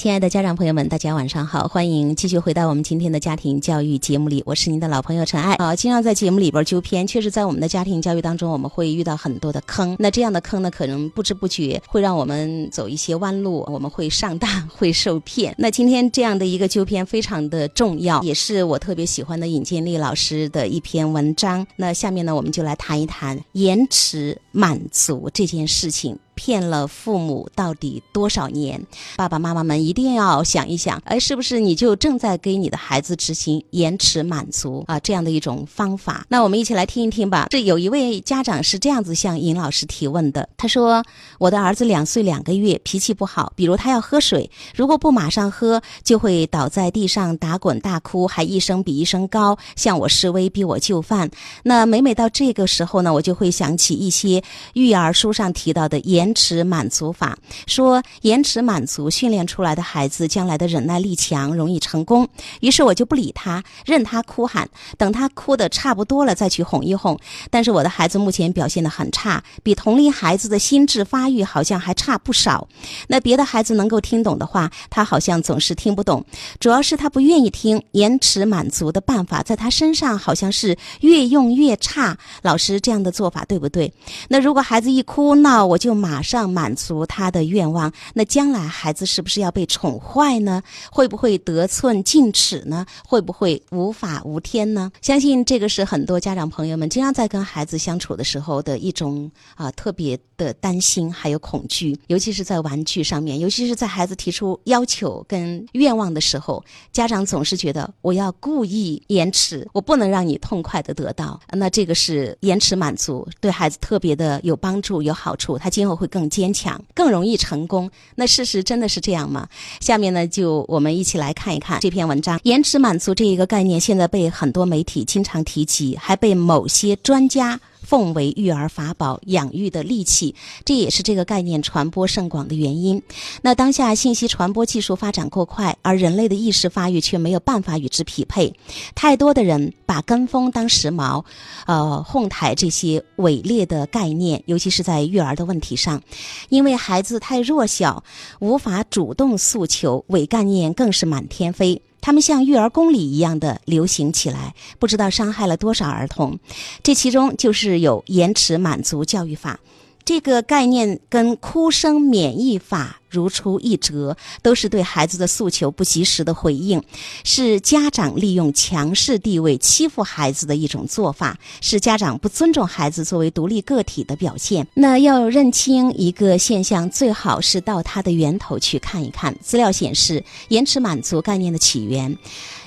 [0.00, 5.54] 亲爱的家长朋友们，大家晚上好，欢迎继续回到我们今天的家庭教育节目里，我是您的老朋友陈爱。
[5.58, 9.94] 好，经常在节目里边纠偏，确实在我们的家庭教育当中，我们会遇到很多的坑。
[9.98, 15.54] 那这样的坑呢，可能不知不觉会让我们走一些弯路，我们会上当，会受骗。
[15.60, 21.66] 那今天这样的一个纠偏非常的重要，也是我特别喜欢的尹建莉老师的一篇文章。
[21.76, 26.18] 那下面呢，我们就来谈一谈延迟满足这件事情。
[26.42, 28.80] 骗了父母到底多少年？
[29.14, 36.24] 爸爸妈妈们一定要想一想，哎，是不是你就正在给你的孩子执行延迟满足啊这样的一种方法？
[36.30, 37.48] 那我们一起来听一听吧。
[37.50, 41.04] 这有一位家长是这样子向尹老师提问的，他说
[41.38, 51.30] ：“我的儿子两岁两个月，脾气不好，比如他要喝水，如果不马上喝，就会倒在地上打滚大哭，还一声比一声高，向我示威，逼我就范。
[51.64, 54.39] 那每每到这个时候呢，我就会想起一些
[54.72, 57.36] 育儿书上提到的延。”迟满足法
[57.66, 62.26] 说，延迟满足训练出来的孩子将来的忍耐力强，容易成功。
[62.60, 67.18] 于是我就不理他，任他哭喊，等他哭的差不多了再去哄一哄。
[67.50, 72.66] 但是我的孩子目前表现的很差，比同龄孩子的心智发育好像还差不少。
[73.08, 76.24] 那别的孩子能够听懂的话，他好像总是听不懂。
[76.58, 77.82] 主要是他不愿意听。
[77.92, 82.16] 延迟满足的办法在他身上好像是越用越差。
[82.40, 83.92] 老师这样的做法对不对？
[84.32, 86.22] 那如果孩子一哭闹，我就马。
[86.30, 90.62] 上满足他的愿望，那将来孩子是不是要被宠坏呢？
[90.92, 92.86] 会不会得寸进尺呢？
[93.04, 94.92] 会不会无法无天呢？
[95.02, 111.40] 相信这个是很多家长朋友们经常在跟孩子相处的时候的一种啊特别的担心还有恐惧，尤其是在玩具上面，尤其是在孩子提出要求跟愿望的时候，家长总是觉得我要故意延迟，我不能让你痛快的得到。
[111.50, 116.10] 那这个是延迟满足，对孩子特别的有帮助有好处，他今后会。
[116.10, 117.88] 更坚强，更容易成功。
[118.16, 119.46] 那事实真的是这样吗？
[119.78, 122.40] 下面呢，就我们一起来看一看这篇文章。
[122.42, 127.60] 延迟满足这一个概念，现在被很多媒体经常提及，还被某些专家。
[127.82, 133.02] 奉为育儿法宝、养育的利器，这也是这个概念传播甚广的原因。
[133.42, 138.52] 那当下信息传播技术发展过快，而人类的意识发育却没有办法与之匹配。
[138.94, 141.24] 太多的人把跟风当时髦，
[141.66, 146.00] 呃，哄抬这些伪劣的概念，尤其是在育儿的问题上。
[146.48, 148.04] 因为孩子太弱小，
[148.38, 151.80] 无法主动诉求，伪概念更是满天飞。
[152.00, 156.38] 他们像育儿公理一样的流行起来，不知道伤害了多少儿童。
[156.82, 159.60] 这其中就是有延迟满足教育法。
[160.04, 166.82] 这个概念跟哭声免疫法如出一辙，都是对孩子的诉求不及时的回应，
[167.24, 174.66] 是家长利用强势地位欺负孩子的一种做法，是家长不尊重孩子作为独立个体的表现。
[174.74, 179.36] 那要认清一个现象，最好是到它的源头去看一看。
[179.40, 182.16] 资料显示，延迟满足概念的起源。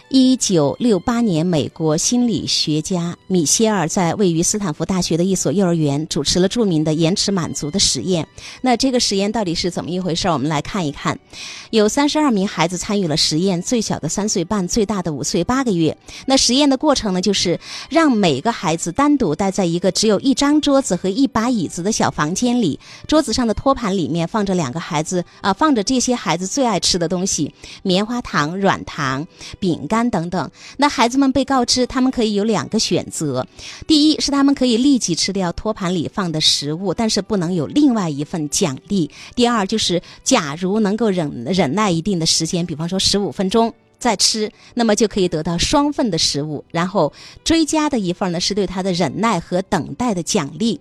[0.10, 8.28] 一九六八年，美国心理学家米歇尔在位于斯坦福大学的一所幼儿园主持了著名的延迟满足的实验。
[8.62, 10.28] 那这个实验到底是怎么一回事？
[10.34, 11.20] 我们来看一看。
[11.72, 15.98] 有三十二名孩子参与了实验，最小的三岁半，最大的五岁八个月。
[16.28, 29.28] 那实验的过程呢，就是让每个孩子单独待在一个只有一张桌子和一把椅子的小房间里，桌子上的托盘里面放着两个孩子啊，放着这些孩子最爱吃的东西：棉花糖、软糖、
[29.60, 30.04] 饼干。
[30.14, 33.48] 等等，那孩子们被告知，他们可以有两个选择：
[33.88, 43.74] 第一是他们可以立即吃掉托盘里放的食物，但是不能有另外一份奖励；第二就是，假如能够忍忍耐一定的时间，比方说十五分钟。
[44.00, 47.14] 再吃，那么就可以得到双份的食物，然后
[47.46, 50.78] 追加的一份呢，是对他的忍耐和等待的奖励。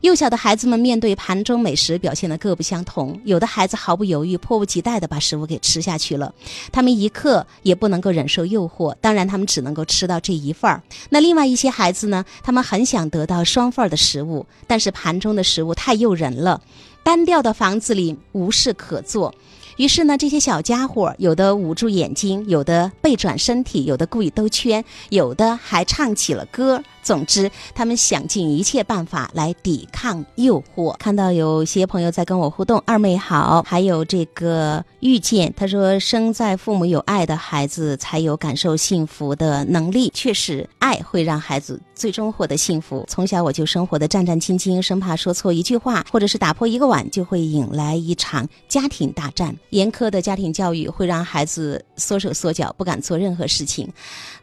[0.00, 6.32] 幼小的孩子们面对盘中美食表现的各不相同，有的孩子毫不犹豫、迫不及待地把食物给吃下去了，
[6.72, 10.82] 他们一刻也不能够忍受诱惑，当然他们只能够吃到这一份儿。
[11.10, 16.62] 那另外一些孩子呢，他们很想得到双份的食物，但是盘中的食物太诱人了，
[17.04, 19.32] 单调的房子里无事可做。
[19.76, 26.80] 于是呢，这些小家伙有的捂住眼睛，有的背转身体，有的故意兜圈，有的还唱起了歌。
[27.02, 30.94] 总之，他们想尽一切办法来抵抗诱惑。
[30.96, 40.10] 看到有些朋友在跟我互动，二妹好，还有这个遇见，他说生在父母有爱的孩子才有感受幸福的能力。
[40.14, 43.04] 确实，爱会让孩子最终获得幸福。
[43.06, 49.54] 从小我就生活的战战兢兢，生怕说错一句话，或者是打破一个碗，就会引来一场家庭大战。
[49.68, 53.86] 严苛的家庭教育会让孩子缩手缩脚，不敢做任何事情。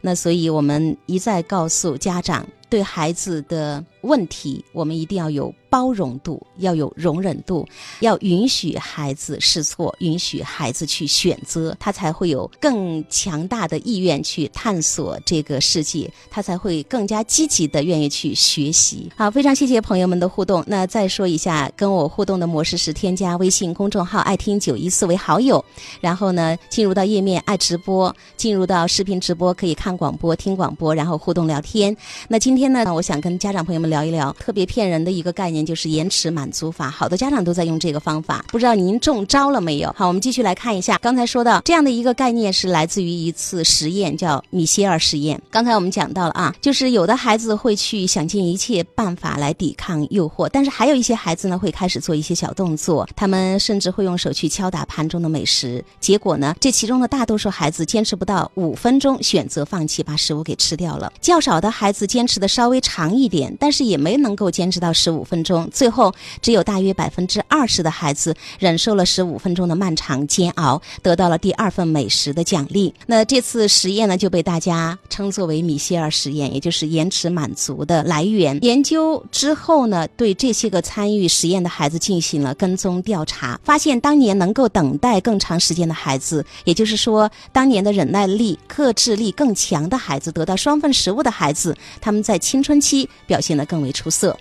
[0.00, 2.46] 那所以我们一再告诉家长。
[2.72, 7.68] 对孩子的问题，我们一定要有包容度，要有容忍度，
[8.00, 19.12] 要允许孩子试错，允许孩子去选择，他才会有更强大的意愿去探索这个世界，他才会更加积极的愿意去学习。
[19.14, 20.64] 好，非常谢谢朋友们的互动。
[20.66, 25.62] 那再说一下，跟我互动的模式是添加微信公众号“爱听九一四”为好友，
[26.00, 31.94] 然后呢，进入到页面爱直播，进入到视频直播可以看广播、听广播，然后互动聊天。
[32.28, 36.88] 那今天天呢，我想跟家长朋友们聊一聊特别骗人的一个概念，就是延迟满足法。
[36.88, 39.92] 好多家长都在用这个方法，不知道您中招了没有？
[39.98, 45.42] 好，我们继续来看一下，刚才说到这样的一个概念是来自于一次实验，叫米歇尔实验。
[45.50, 55.84] 刚才我们讲到了啊，就是有的孩子会去想尽一切办法来抵抗诱惑，但是还有一些孩子呢，会开始做一些小动作，他们甚至会用手去敲打盘中的美食。
[55.98, 61.12] 结果呢，这其中的大多数孩子坚持不到五分钟，选择放弃，把食物给吃掉了。
[61.20, 65.66] 较少的孩子坚持的稍微长一点，但是也没能够坚持到十五分钟。
[65.72, 72.92] 最后，只有大约百分之二十的孩子忍受了十五分钟的漫长煎熬，得到了第二份美食的奖励。
[73.06, 78.58] 那这次实验呢，就被大家称作为米歇尔实验，也就是延迟满足的来源。
[78.62, 94.34] 研究之后呢，对这些个参与实验的孩子进行了跟踪调查，发现当年能够等待更长时间的孩子，也就是说，当年的忍耐力、克制力更强的孩子，得到双份食物的孩子，他们在在青春期表现得更为出色。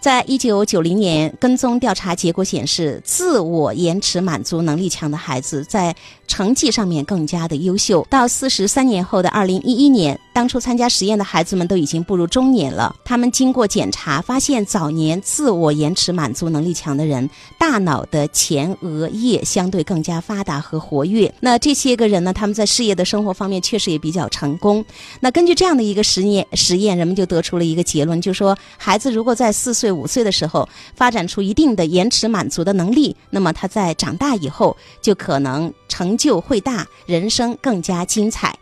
[0.00, 5.94] 在一九九零年，跟踪调查结果显示，自我延迟满足能力强的孩子在
[6.28, 8.06] 成绩上面更加的优秀。
[8.08, 12.94] 到四十三年后的二零一一年，当初参加实验的孩子们都已经步入中年了。
[13.04, 17.28] 他们经过检查，发现早年自我延迟满足能力强的人，
[17.58, 21.32] 大脑的前额叶相对更加发达和活跃。
[21.40, 24.84] 那这些个人呢，他们在事业的生活方面确实也比较成功。
[25.18, 38.56] 那根据这样的一个实验实验，人们就得出了一个结论，就说，孩子如果在四岁五岁的时候发展出一定的延迟满足的能力，那么他在长大以后就可能成就会大，人生更加精彩。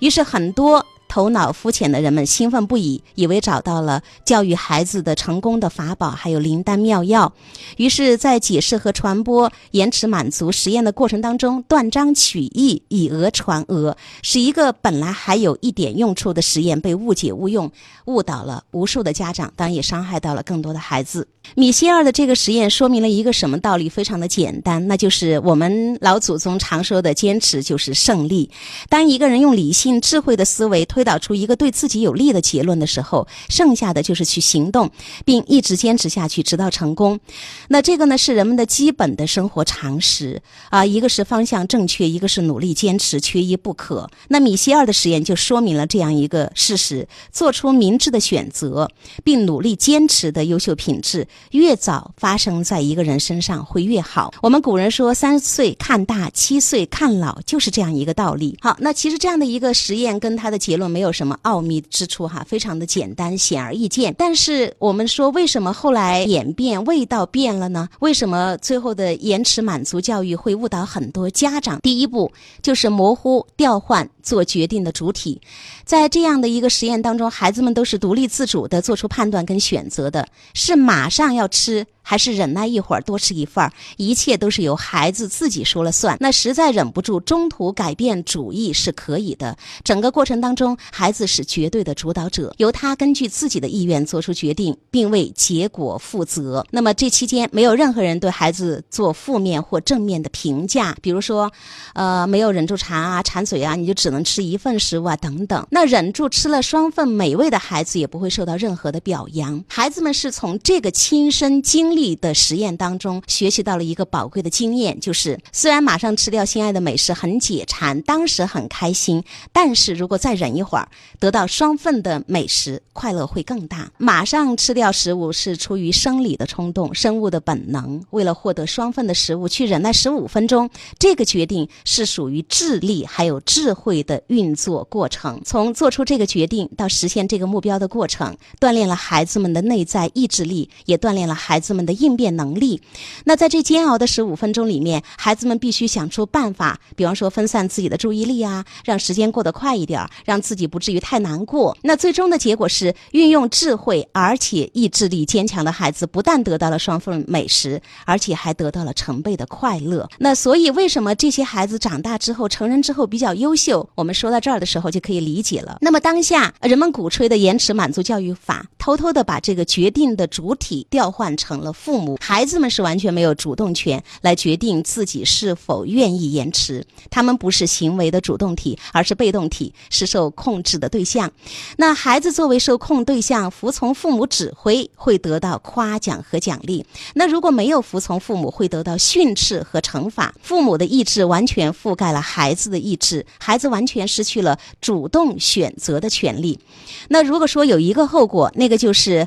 [0.00, 0.84] 于是很多。
[1.12, 7.30] 头脑肤浅的人们兴奋不已，以为找到了教育孩子的成功的法宝，还有灵丹妙药。
[7.76, 17.70] 于是，在解释和传播延迟满足实验的过程当中，断章取义，以讹传讹，使一个本来还有一点用处的实验被误解误用，
[18.06, 21.28] 误导了无数的家长，当然也伤害到了更多的孩子。
[21.54, 23.90] 米歇尔的这个实验说明了一个什么道理？
[23.90, 28.48] 非常的简单，那就是我们老祖宗常说的“坚持就是胜利”。
[28.88, 31.01] 当一个人用理性、智慧的思维推。
[31.02, 34.88] 推导出一个对自己有利的结论的时候，剩下的就是去行动，
[35.24, 37.18] 并一直坚持下去，直到成功。
[37.66, 40.40] 那这个呢，是人们的基本的生活常识
[40.70, 40.86] 啊。
[40.86, 44.08] 一个是方向正确，一个是努力坚持，缺一不可。
[44.28, 48.88] 那米歇尔的实验就说明了这样一个事实：做出明智的选择，
[49.24, 54.32] 并努力坚持的优秀品质，越早发生在一个人身上会越好。
[54.40, 58.56] 我们古人说“三岁看大，七岁看老”，就是这样一个道理。
[58.60, 60.91] 好，那其实这样的一个实验跟他的结论。
[60.92, 64.14] 没有什么奥秘之处哈，非常的简单，显而易见。
[64.18, 67.88] 但是我们说，为什么后来演变味道变了呢？
[68.00, 71.80] 为什么最后的延迟满足教育会误导很多家长？
[71.80, 72.30] 第一步
[72.60, 75.40] 就是模糊调换做决定的主体，
[75.84, 81.86] 在这样的一个实验当中，孩子们都是独立自主的做出判断跟选择的，是马上要吃。
[82.04, 86.16] 还是忍耐一会儿，多吃一份儿，一切都是由孩子自己说了算。
[86.18, 89.56] 那实在忍不住，中途改变主意是可以的。
[89.84, 96.66] 整个过程当中，孩子是绝对的主导者，由他根据自己的意愿做出决定，并为结果负责。
[96.72, 101.52] 那么这期间，没有任何人对孩子做负面或正面的评价，比如说，
[101.94, 105.64] 呃，没有忍住馋啊、馋嘴啊，你就只能吃一份食物啊等等。
[105.70, 109.64] 那忍住吃了双份美味的孩子，也不会受到任何的表扬。
[109.68, 111.92] 孩子们是从这个亲身经。
[111.92, 120.88] 历的实验当中，学习到了一个宝贵的经验，就是虽然马上吃掉心爱的美食很解馋，当时很开心，但是如果再忍一会儿，
[121.18, 123.90] 得到双份的美食，快乐会更大。
[123.98, 128.02] 马上吃掉食物是出于生理的冲动，生物的本能。
[128.10, 135.38] 为了获得双份的食物，去忍耐十五分钟，这个决定是属于智力还有智慧的运作过程。
[135.44, 141.82] 从做出这个决定到实现这个目标的过程，锻炼了孩子们的内在意志力，也锻炼了孩子们。
[141.82, 142.80] 的应变能力，
[143.24, 151.76] 那在这煎熬的十五分钟里面，孩子们必须想出办法，比方说分散自己的注意力啊，让时间过得快一点，让自己不至于太难过。
[151.82, 160.08] 那最终的结果是，运用智慧而且意志力坚强的孩子，不但得到了双份美食，而且还得到了成倍的快乐。
[160.18, 163.88] 那所以，为什么这些孩子长大之后、成人之后比较优秀？
[163.94, 165.78] 我们说到这儿的时候就可以理解了。
[165.80, 181.30] 那么当下人们鼓吹的延迟满足教育法，偷偷的把这个决定的主体调换成了父母，孩子们是完全没有主动权来决定自己是否愿意延迟，他们不是行为的主动体，而是被动体，是受控制的对象。
[181.76, 186.84] 那孩子作为受控对象，服从父母指挥会得到夸奖和奖励；
[187.14, 190.34] 那如果没有服从父母，会得到训斥和惩罚。
[190.42, 196.60] 父母的意志完全覆盖了孩子的意志，孩子完完全失去了主动选择的权利。
[197.08, 199.26] 那如果说有一个后果，那个就是，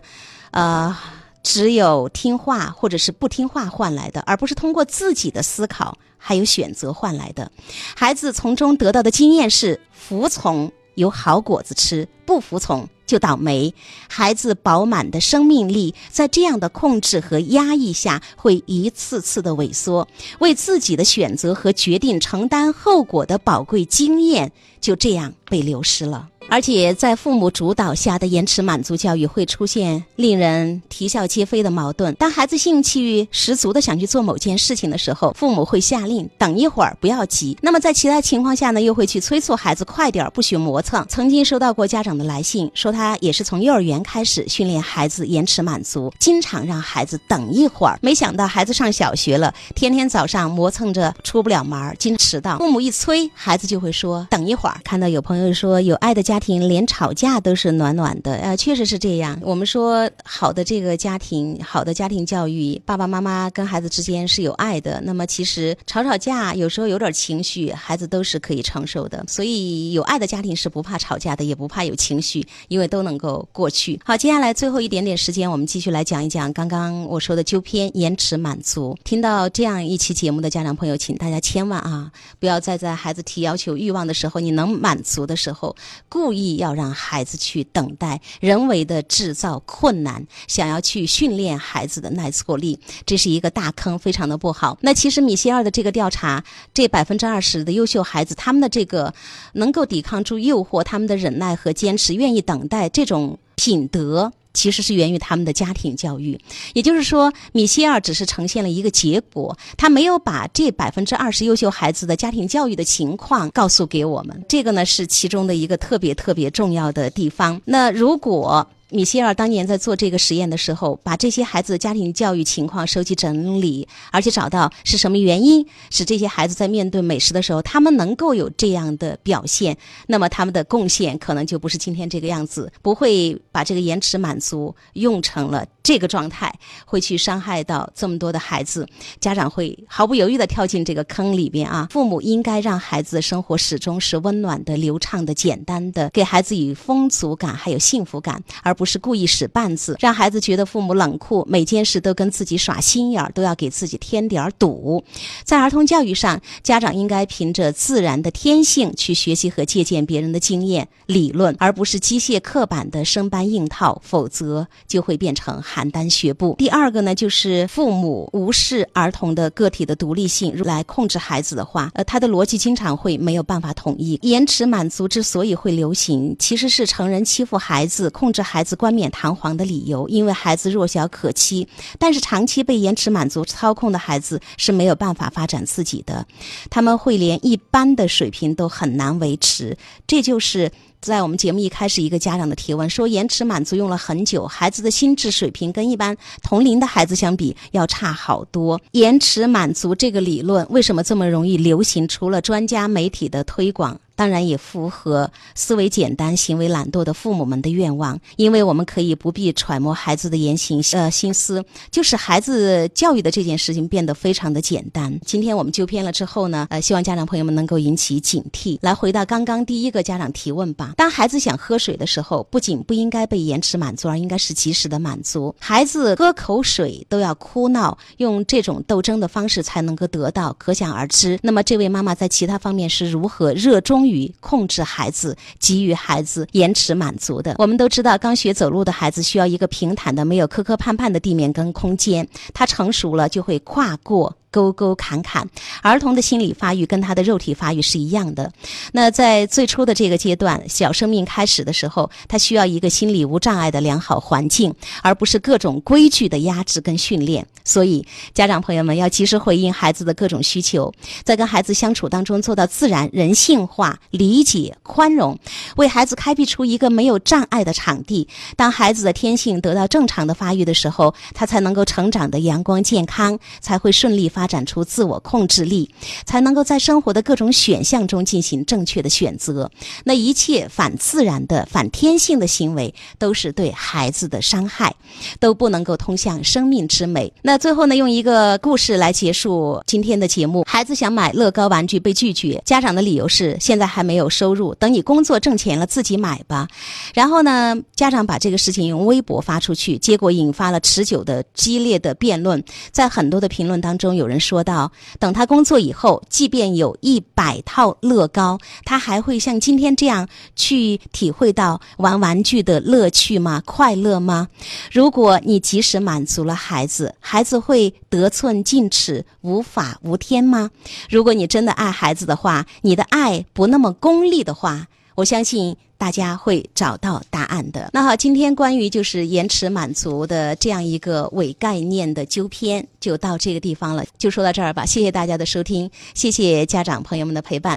[0.52, 0.98] 呃，
[1.44, 7.52] 只有听话或者是不听话换来的，而不是通过自己的思考还有选择换来的。
[7.98, 10.72] 孩子从中得到的经验是服从。
[10.96, 13.74] 有好果子吃，不服从就倒霉。
[14.08, 20.08] 孩子饱满的生命力，在这样的控制和压抑下，会一次次的萎缩。
[20.40, 26.30] 为自己的选择和决定承担后果的宝贵经验，就这样被流失了。
[26.48, 32.14] 而且，在父母主导下的延迟满足教育会出现令人啼笑皆非的矛盾。
[32.16, 37.58] 当孩子兴趣十足的想去做某件事情的时候，父母会下令等一会儿，不要急。
[37.62, 41.06] 那么在其他情况下呢，又会去催促孩子快点儿，不许磨蹭。
[41.10, 47.98] 曾经收到过家长的来信，说他也是从幼儿园开始训练孩子延迟满足，经常让孩子等一会儿。
[48.02, 52.60] 没想到孩子上小学了，天天早上磨蹭着出不了门，经常迟到。
[52.60, 54.80] 父母一催，孩子就会说等一会儿。
[54.86, 56.35] 看到有朋友说有爱的家。
[56.36, 59.40] 家庭连吵架都是暖暖的，呃，确实是这样。
[59.42, 65.00] 我们说好的这个家庭，好的家庭教育，爸爸妈妈跟孩子之间是有爱的。
[65.06, 69.24] 那么其实吵吵架，有时候有点情绪，孩子都是可以承受的。
[69.30, 73.98] 所以有爱的家庭是不怕吵架的，也不怕有情绪，因为都能够过去。
[74.04, 78.94] 好，接下来最后一点点时间，我们继续来讲一讲刚刚我说的纠偏延迟满足。
[79.06, 82.12] 听到这样一期节目的家长朋友，请大家千万啊，
[82.42, 85.74] 不要再在孩子提要求欲望的时候，你能满足的时候，
[86.10, 94.76] 故故意要让孩子去等待，人为的制造困难，想要去训练孩子的耐挫力，这是一个大坑，非常的不好。
[94.82, 99.14] 那其实米歇尔的这个调查，这百分之二十的优秀孩子，他们的这个
[99.54, 104.34] 能够抵抗住诱惑，他们的忍耐和坚持，愿意等待这种品德。
[104.56, 106.40] 其实是源于他们的家庭教育，
[106.74, 114.44] 也就是说，米歇尔只是呈现了一个结果，他没有把这百分之二十优秀孩子的家庭教育的情况告诉给我们。
[114.50, 117.62] 这个呢是其中的一个特别特别重要的地方。
[117.66, 118.68] 那如果。
[118.92, 129.76] 米歇尔当年在做这个实验的时候，把这些孩子的家庭教育情况收集整理，而且找到是什么原因使这些孩子在面对美食的时候，他们能够有这样的表现，
[130.06, 136.54] 那么他们的贡献可能就不是今天这个样子，不会把这个延迟满足用成了这个状态，
[136.86, 138.88] 会去伤害到这么多的孩子。
[139.20, 141.88] 家长会毫不犹豫地跳进这个坑里边啊！
[141.90, 148.75] 父母应该让孩子的生活始终是温暖的、流畅的、简单的，给孩子以丰足感还有幸福感，而。
[148.76, 155.04] 不是故意使绊子，让孩子觉得父母冷酷，每件事都跟自己耍心眼儿，都要给自己添点儿堵。
[155.46, 166.56] 在儿童教育上，家长应该凭着自然的天性去学习和借鉴别人的经验、理论，而不是机械刻板的生搬硬套，否则就会变成邯郸学步。
[166.58, 174.20] 第二个呢，就是父母无视儿童的个体的独立性来控制孩子的话，呃，他的逻辑经常会没有办法统一。
[174.24, 178.65] 延迟满足之所以会流行，其实是成人欺负孩子、控制孩。
[178.65, 181.68] 子冠冕堂皇的理由，因为孩子弱小可欺，
[182.00, 186.26] 但是长期被延迟满足操控的孩子是没有办法发展自己的，
[186.70, 189.78] 他们会连一般的水平都很难维持。
[190.08, 190.72] 这就是
[191.12, 198.80] 在我们节目一开始一个家长的提问说，延迟满足用了很久，孩子的心智水平跟一般同龄的孩子相比要差好多。
[198.92, 202.08] 延迟满足这个理论为什么这么容易流行？
[202.08, 204.00] 除了专家媒体的推广。
[204.18, 215.20] 当然也符合思维简单、行为懒惰的父母们的愿望，因为我们可以不必揣摩孩子的言行呃心思，就使孩子教育的这件事情变得非常的简单。
[215.26, 218.78] 今天我们纠偏了之后呢，呃，希望家长朋友们能够引起警惕。
[218.80, 225.54] 来回到刚刚第一个家长提问吧：当孩子想喝水的时候，不仅不应该被延迟满足，而应该是及时的满足。
[225.60, 231.38] 孩子喝口水都要哭闹，用这种斗争的方式才能够得到，可想而知。
[231.44, 234.06] 那么这位妈妈在其他方面是如何热衷？
[234.06, 237.56] 于控制孩子，给予孩子延迟满足的。
[237.58, 242.28] 我们都知道，刚学走路的孩子需要一个平坦的、没有磕磕绊绊的地面跟空间。
[242.54, 244.38] 他成熟了，就会跨过。
[244.56, 245.46] 沟沟坎坎。
[245.82, 248.50] 儿童的心理发育跟他的肉体发育是一样的。
[248.94, 257.46] 那在最初的这个阶段，小生命开始的时候，他需要一个心理无障碍的良好环境，而不是各种规矩的压制跟训练。
[257.66, 260.94] 所以，家长朋友们要及时回应孩子的各种需求，
[261.24, 265.38] 在跟孩子相处当中做到自然、人性化、理解、宽容，
[265.76, 268.28] 为孩子开辟出一个没有障碍的场地。
[268.56, 275.90] 当孩子的天性得到正常的发育的时候，他才能够成长的阳光健康，才会顺利发发展出自我控制力，
[276.24, 279.72] 才能够在生活的各种选项中进行正确的选择。
[280.04, 284.96] 那一切反自然的、反天性的行为，都是对孩子的伤害，
[285.40, 287.34] 都不能够通向生命之美。
[287.42, 287.58] 那。
[287.58, 290.64] 最后呢，用一个故事来结束今天的节目。
[290.68, 296.68] 孩子想买乐高玩具被拒绝，家长的理由是现在还没有收入，等你工作挣钱了自己买吧。
[297.16, 302.64] 然后呢，家长把这个事情用微博发出去，结果引发了持久的激烈的辩论。
[302.92, 313.62] 在很多的评论当中，有人说到，等他工作以后，即便有一百套乐高，他还会像今天这样去体会到玩玩具的乐趣吗？
[313.66, 314.48] 快乐吗？
[314.92, 320.72] 如果你及时满足了孩子，孩子会得寸进尺、无法无天吗？
[321.10, 327.90] 如果你真的爱孩子的话，你的爱不那么功利的话，我相信大家会找到答案的。
[327.94, 334.86] 那好，今天关于就是延迟满足的这样一个伪概念的纠偏，就到这个地方了，就说到这儿吧。
[334.86, 337.74] 谢谢大家的收听，谢谢家长朋友们的陪伴。